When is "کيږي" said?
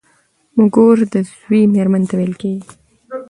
2.41-2.61